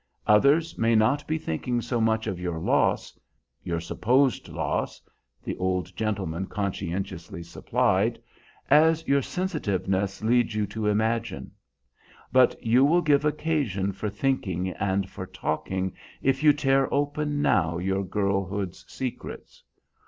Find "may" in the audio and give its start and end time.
0.79-0.95